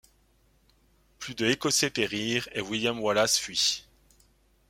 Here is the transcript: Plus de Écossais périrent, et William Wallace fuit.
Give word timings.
Plus 1.19 1.35
de 1.35 1.45
Écossais 1.45 1.91
périrent, 1.91 2.49
et 2.53 2.61
William 2.61 2.99
Wallace 2.99 3.37
fuit. 3.37 3.85